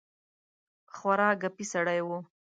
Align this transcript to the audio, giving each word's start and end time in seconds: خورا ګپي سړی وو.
خورا 0.95 1.29
ګپي 1.41 1.65
سړی 1.73 1.99
وو. 2.07 2.19